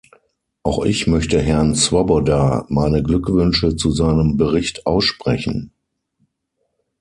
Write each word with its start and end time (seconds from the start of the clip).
Auch 0.63 0.83
ich 0.83 1.05
möchte 1.05 1.39
Herrn 1.39 1.75
Swoboda 1.75 2.65
meine 2.69 3.03
Glückwünsche 3.03 3.75
zu 3.75 3.91
seinem 3.91 4.35
Bericht 4.35 4.87
aussprechen. 4.87 5.73